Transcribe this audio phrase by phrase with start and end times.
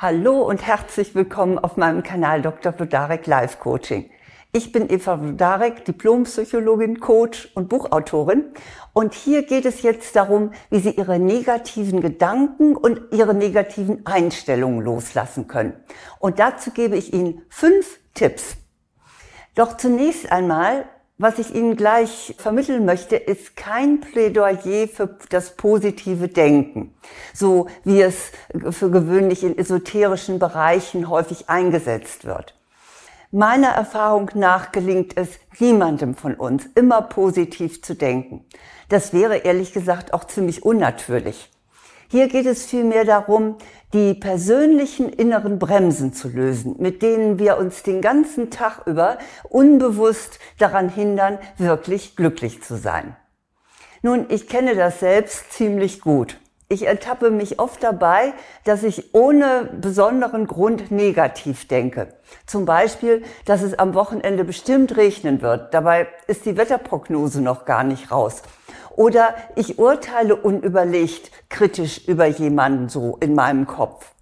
[0.00, 2.72] Hallo und herzlich willkommen auf meinem Kanal Dr.
[2.72, 4.08] Vlodarek Life Coaching.
[4.52, 8.44] Ich bin Eva Vlodarek, Diplompsychologin, Coach und Buchautorin.
[8.92, 14.82] Und hier geht es jetzt darum, wie Sie Ihre negativen Gedanken und Ihre negativen Einstellungen
[14.82, 15.72] loslassen können.
[16.20, 18.56] Und dazu gebe ich Ihnen fünf Tipps.
[19.56, 20.84] Doch zunächst einmal
[21.18, 26.94] was ich Ihnen gleich vermitteln möchte, ist kein Plädoyer für das positive Denken,
[27.34, 28.30] so wie es
[28.70, 32.54] für gewöhnlich in esoterischen Bereichen häufig eingesetzt wird.
[33.32, 35.28] Meiner Erfahrung nach gelingt es
[35.58, 38.46] niemandem von uns, immer positiv zu denken.
[38.88, 41.50] Das wäre ehrlich gesagt auch ziemlich unnatürlich.
[42.10, 43.56] Hier geht es vielmehr darum,
[43.92, 49.18] die persönlichen inneren Bremsen zu lösen, mit denen wir uns den ganzen Tag über
[49.50, 53.14] unbewusst daran hindern, wirklich glücklich zu sein.
[54.00, 56.38] Nun, ich kenne das selbst ziemlich gut.
[56.70, 58.32] Ich ertappe mich oft dabei,
[58.64, 62.14] dass ich ohne besonderen Grund negativ denke.
[62.46, 65.74] Zum Beispiel, dass es am Wochenende bestimmt regnen wird.
[65.74, 68.42] Dabei ist die Wetterprognose noch gar nicht raus.
[68.98, 74.12] Oder ich urteile unüberlegt kritisch über jemanden so in meinem Kopf.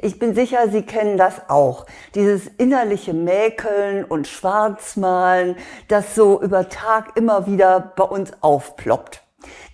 [0.00, 1.84] Ich bin sicher, Sie kennen das auch.
[2.14, 5.54] Dieses innerliche Mäkeln und Schwarzmalen,
[5.88, 9.22] das so über Tag immer wieder bei uns aufploppt.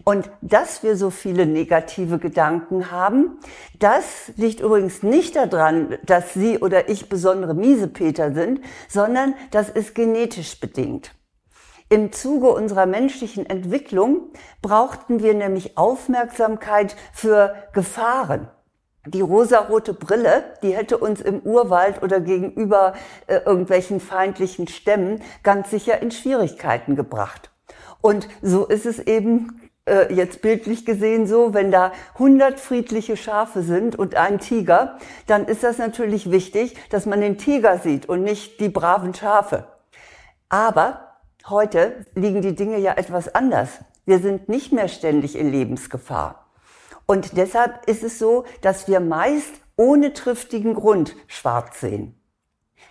[0.03, 3.39] Und dass wir so viele negative Gedanken haben,
[3.79, 9.95] das liegt übrigens nicht daran, dass Sie oder ich besondere Miesepeter sind, sondern das ist
[9.95, 11.13] genetisch bedingt.
[11.95, 18.49] Im Zuge unserer menschlichen Entwicklung brauchten wir nämlich Aufmerksamkeit für Gefahren.
[19.07, 22.95] Die rosarote Brille, die hätte uns im Urwald oder gegenüber
[23.29, 27.53] äh, irgendwelchen feindlichen Stämmen ganz sicher in Schwierigkeiten gebracht.
[28.01, 33.63] Und so ist es eben äh, jetzt bildlich gesehen so, wenn da 100 friedliche Schafe
[33.63, 38.25] sind und ein Tiger, dann ist das natürlich wichtig, dass man den Tiger sieht und
[38.25, 39.69] nicht die braven Schafe.
[40.49, 41.14] Aber
[41.51, 43.69] Heute liegen die Dinge ja etwas anders.
[44.07, 46.47] Wir sind nicht mehr ständig in Lebensgefahr.
[47.05, 52.19] Und deshalb ist es so, dass wir meist ohne triftigen Grund schwarz sehen.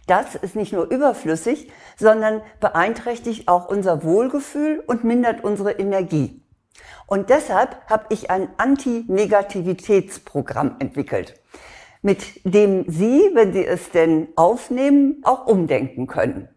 [0.05, 6.43] Das ist nicht nur überflüssig, sondern beeinträchtigt auch unser Wohlgefühl und mindert unsere Energie.
[7.07, 11.41] Und deshalb habe ich ein Anti-Negativitätsprogramm entwickelt,
[12.03, 16.49] mit dem Sie, wenn Sie es denn aufnehmen, auch umdenken können.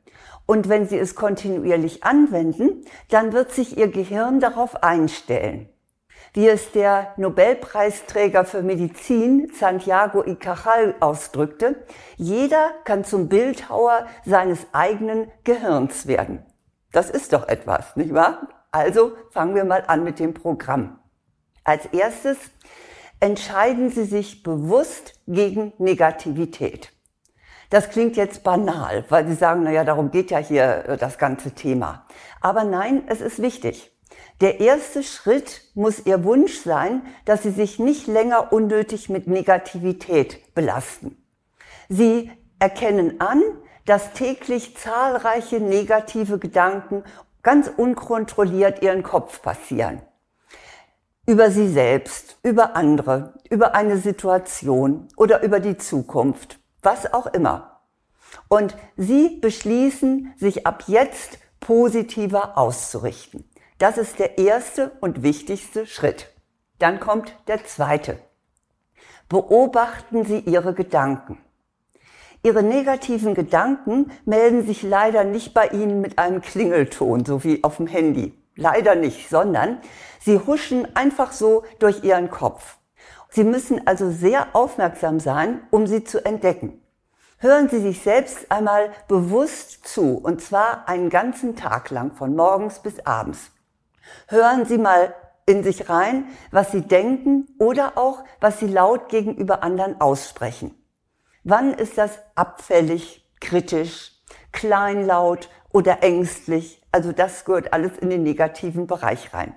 [0.46, 5.68] Und wenn Sie es kontinuierlich anwenden, dann wird sich Ihr Gehirn darauf einstellen.
[6.32, 11.76] Wie es der Nobelpreisträger für Medizin Santiago y Cajal ausdrückte,
[12.16, 16.44] jeder kann zum Bildhauer seines eigenen Gehirns werden.
[16.92, 18.48] Das ist doch etwas, nicht wahr?
[18.70, 20.98] Also fangen wir mal an mit dem Programm.
[21.64, 22.36] Als erstes
[23.18, 26.92] entscheiden Sie sich bewusst gegen Negativität.
[27.70, 31.18] Das klingt jetzt banal, weil Sie sagen, na ja, darum geht ja hier äh, das
[31.18, 32.06] ganze Thema.
[32.40, 33.92] Aber nein, es ist wichtig.
[34.40, 40.54] Der erste Schritt muss Ihr Wunsch sein, dass Sie sich nicht länger unnötig mit Negativität
[40.54, 41.16] belasten.
[41.88, 43.42] Sie erkennen an,
[43.84, 47.04] dass täglich zahlreiche negative Gedanken
[47.42, 50.02] ganz unkontrolliert Ihren Kopf passieren.
[51.26, 57.82] Über Sie selbst, über andere, über eine Situation oder über die Zukunft was auch immer.
[58.48, 63.44] Und sie beschließen, sich ab jetzt positiver auszurichten.
[63.78, 66.32] Das ist der erste und wichtigste Schritt.
[66.78, 68.18] Dann kommt der zweite.
[69.28, 71.38] Beobachten Sie Ihre Gedanken.
[72.42, 77.78] Ihre negativen Gedanken melden sich leider nicht bei Ihnen mit einem Klingelton, so wie auf
[77.78, 78.32] dem Handy.
[78.54, 79.80] Leider nicht, sondern
[80.20, 82.78] sie huschen einfach so durch Ihren Kopf.
[83.36, 86.80] Sie müssen also sehr aufmerksam sein, um sie zu entdecken.
[87.36, 92.78] Hören Sie sich selbst einmal bewusst zu, und zwar einen ganzen Tag lang, von morgens
[92.78, 93.50] bis abends.
[94.28, 95.14] Hören Sie mal
[95.44, 100.74] in sich rein, was Sie denken oder auch, was Sie laut gegenüber anderen aussprechen.
[101.44, 104.12] Wann ist das abfällig, kritisch,
[104.52, 106.82] kleinlaut oder ängstlich?
[106.90, 109.54] Also das gehört alles in den negativen Bereich rein.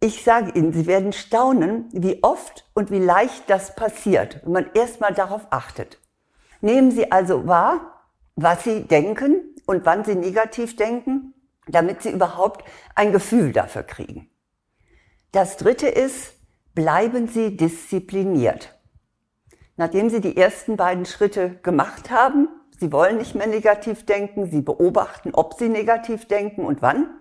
[0.00, 4.70] Ich sage Ihnen, Sie werden staunen, wie oft und wie leicht das passiert, wenn man
[4.74, 5.98] erstmal darauf achtet.
[6.60, 8.04] Nehmen Sie also wahr,
[8.36, 11.34] was Sie denken und wann Sie negativ denken,
[11.66, 12.64] damit Sie überhaupt
[12.94, 14.30] ein Gefühl dafür kriegen.
[15.32, 16.34] Das dritte ist,
[16.74, 18.78] bleiben Sie diszipliniert.
[19.76, 22.48] Nachdem Sie die ersten beiden Schritte gemacht haben,
[22.78, 27.20] Sie wollen nicht mehr negativ denken, Sie beobachten, ob Sie negativ denken und wann,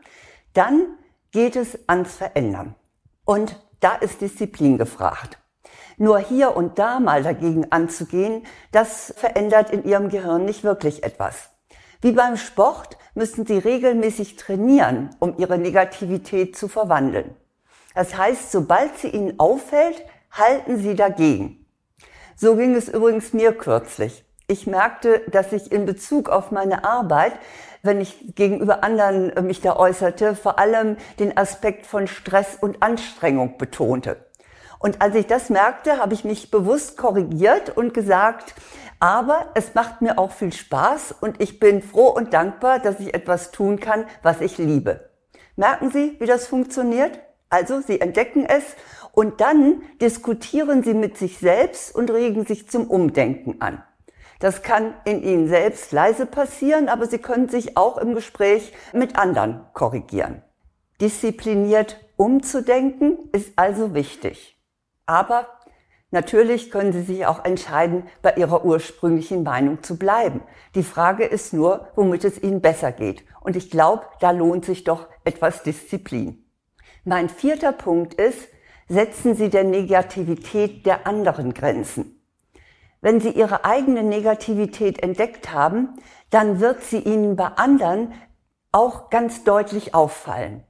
[0.53, 0.97] dann
[1.37, 2.73] geht es ans Verändern.
[3.23, 5.37] Und da ist Disziplin gefragt.
[5.97, 11.51] Nur hier und da mal dagegen anzugehen, das verändert in ihrem Gehirn nicht wirklich etwas.
[12.01, 17.35] Wie beim Sport müssen sie regelmäßig trainieren, um ihre Negativität zu verwandeln.
[17.93, 21.67] Das heißt, sobald sie ihnen auffällt, halten sie dagegen.
[22.35, 24.25] So ging es übrigens mir kürzlich.
[24.49, 27.33] Ich merkte, dass ich in Bezug auf meine Arbeit,
[27.83, 33.57] wenn ich gegenüber anderen mich da äußerte, vor allem den Aspekt von Stress und Anstrengung
[33.57, 34.15] betonte.
[34.79, 38.55] Und als ich das merkte, habe ich mich bewusst korrigiert und gesagt,
[39.01, 43.13] aber es macht mir auch viel Spaß und ich bin froh und dankbar, dass ich
[43.13, 45.09] etwas tun kann, was ich liebe.
[45.57, 47.19] Merken Sie, wie das funktioniert?
[47.49, 48.63] Also, Sie entdecken es
[49.11, 53.83] und dann diskutieren Sie mit sich selbst und regen sich zum Umdenken an.
[54.39, 59.17] Das kann in Ihnen selbst leise passieren, aber Sie können sich auch im Gespräch mit
[59.17, 60.43] anderen korrigieren.
[61.01, 64.59] Diszipliniert umzudenken ist also wichtig.
[65.05, 65.47] Aber
[66.09, 70.41] Natürlich können Sie sich auch entscheiden, bei Ihrer ursprünglichen Meinung zu bleiben.
[70.73, 73.25] Die Frage ist nur, womit es Ihnen besser geht.
[73.41, 76.45] Und ich glaube, da lohnt sich doch etwas Disziplin.
[77.03, 78.47] Mein vierter Punkt ist,
[78.87, 82.16] setzen Sie der Negativität der anderen Grenzen.
[83.01, 85.89] Wenn Sie Ihre eigene Negativität entdeckt haben,
[86.29, 88.13] dann wird sie Ihnen bei anderen
[88.71, 90.63] auch ganz deutlich auffallen.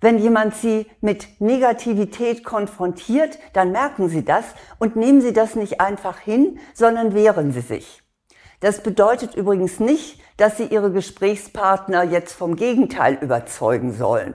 [0.00, 4.44] Wenn jemand Sie mit Negativität konfrontiert, dann merken Sie das
[4.78, 8.02] und nehmen Sie das nicht einfach hin, sondern wehren Sie sich.
[8.60, 14.34] Das bedeutet übrigens nicht, dass Sie Ihre Gesprächspartner jetzt vom Gegenteil überzeugen sollen.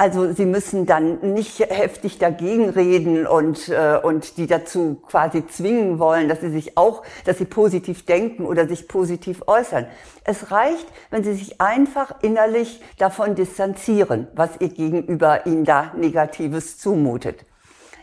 [0.00, 5.98] Also sie müssen dann nicht heftig dagegen reden und, äh, und die dazu quasi zwingen
[5.98, 9.86] wollen, dass sie sich auch, dass sie positiv denken oder sich positiv äußern.
[10.22, 16.78] Es reicht, wenn sie sich einfach innerlich davon distanzieren, was ihr gegenüber ihnen da Negatives
[16.78, 17.44] zumutet.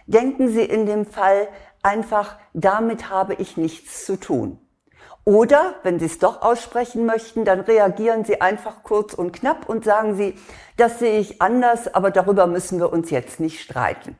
[0.05, 1.47] Denken Sie in dem Fall
[1.81, 4.59] einfach, damit habe ich nichts zu tun.
[5.25, 9.83] Oder, wenn Sie es doch aussprechen möchten, dann reagieren Sie einfach kurz und knapp und
[9.83, 10.35] sagen Sie,
[10.77, 14.17] das sehe ich anders, aber darüber müssen wir uns jetzt nicht streiten.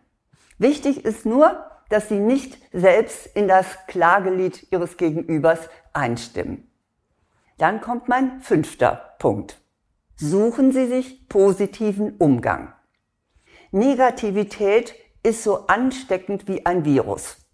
[0.58, 5.60] Wichtig ist nur, dass Sie nicht selbst in das Klagelied Ihres Gegenübers
[5.94, 6.72] einstimmen.
[7.60, 9.62] Dann kommt mein fünfter Punkt.
[10.16, 12.74] Suchen Sie sich positiven Umgang.
[13.72, 17.45] Negativität ist so ansteckend wie ein Virus.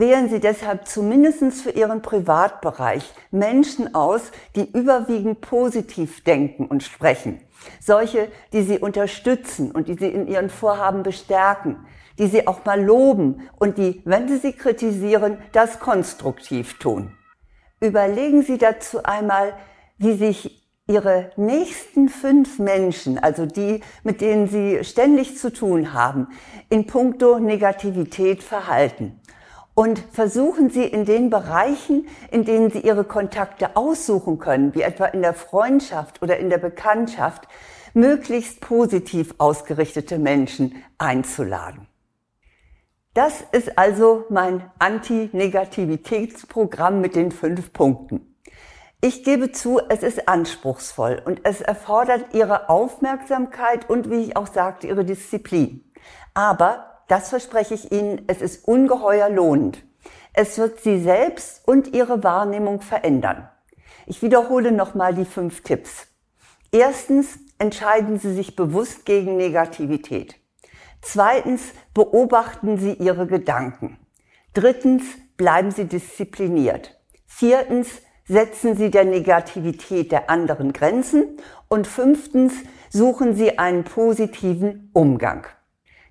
[0.00, 4.22] Wählen Sie deshalb zumindest für Ihren Privatbereich Menschen aus,
[4.56, 7.38] die überwiegend positiv denken und sprechen.
[7.80, 11.86] Solche, die Sie unterstützen und die Sie in Ihren Vorhaben bestärken,
[12.18, 17.12] die Sie auch mal loben und die, wenn Sie sie kritisieren, das konstruktiv tun.
[17.78, 19.52] Überlegen Sie dazu einmal,
[19.98, 26.28] wie sich Ihre nächsten fünf Menschen, also die, mit denen Sie ständig zu tun haben,
[26.70, 29.20] in puncto Negativität verhalten
[29.80, 35.06] und versuchen Sie in den Bereichen, in denen Sie Ihre Kontakte aussuchen können, wie etwa
[35.06, 37.48] in der Freundschaft oder in der Bekanntschaft,
[37.94, 41.86] möglichst positiv ausgerichtete Menschen einzuladen.
[43.14, 48.36] Das ist also mein Anti-Negativitätsprogramm mit den fünf Punkten.
[49.00, 54.48] Ich gebe zu, es ist anspruchsvoll und es erfordert Ihre Aufmerksamkeit und, wie ich auch
[54.48, 55.90] sagte, Ihre Disziplin.
[56.34, 59.82] Aber das verspreche ich Ihnen, es ist ungeheuer lohnend.
[60.32, 63.48] Es wird Sie selbst und Ihre Wahrnehmung verändern.
[64.06, 66.06] Ich wiederhole nochmal die fünf Tipps.
[66.70, 70.36] Erstens, entscheiden Sie sich bewusst gegen Negativität.
[71.02, 73.98] Zweitens, beobachten Sie Ihre Gedanken.
[74.54, 75.02] Drittens,
[75.36, 76.96] bleiben Sie diszipliniert.
[77.26, 77.88] Viertens,
[78.24, 81.38] setzen Sie der Negativität der anderen Grenzen.
[81.68, 82.52] Und fünftens,
[82.88, 85.46] suchen Sie einen positiven Umgang.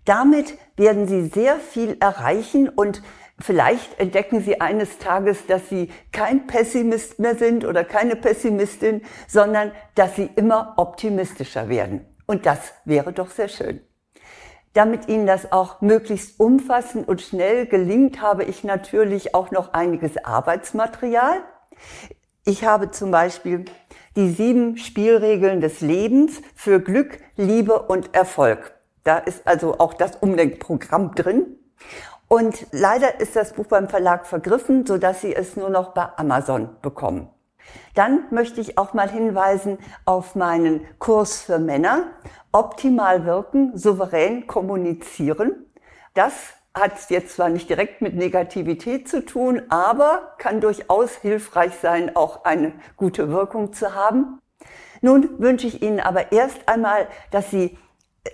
[0.06, 3.02] Damit werden Sie sehr viel erreichen und
[3.40, 9.72] vielleicht entdecken Sie eines Tages, dass Sie kein Pessimist mehr sind oder keine Pessimistin, sondern
[9.96, 12.06] dass Sie immer optimistischer werden.
[12.26, 13.82] Und das wäre doch sehr schön.
[14.74, 20.24] Damit Ihnen das auch möglichst umfassend und schnell gelingt, habe ich natürlich auch noch einiges
[20.24, 21.42] Arbeitsmaterial.
[22.46, 23.66] Ich habe zum Beispiel
[24.16, 28.79] die sieben Spielregeln des Lebens für Glück, Liebe und Erfolg.
[29.04, 31.58] Da ist also auch das Umdenkprogramm drin.
[32.28, 36.08] Und leider ist das Buch beim Verlag vergriffen, so dass Sie es nur noch bei
[36.18, 37.30] Amazon bekommen.
[37.96, 42.08] Dann möchte ich auch mal hinweisen auf meinen Kurs für Männer.
[42.52, 45.66] Optimal wirken, souverän kommunizieren.
[46.14, 46.34] Das
[46.74, 52.46] hat jetzt zwar nicht direkt mit Negativität zu tun, aber kann durchaus hilfreich sein, auch
[52.46, 54.40] eine gute Wirkung zu haben.
[55.02, 57.78] Nun wünsche ich Ihnen aber erst einmal, dass Sie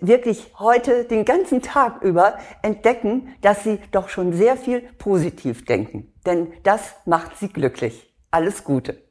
[0.02, 6.14] wirklich heute den ganzen Tag über entdecken, dass Sie doch schon sehr viel positiv denken.
[6.26, 8.14] Denn das macht Sie glücklich.
[8.32, 9.05] Alles Gute.